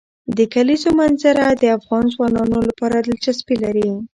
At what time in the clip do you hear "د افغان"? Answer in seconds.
1.51-2.03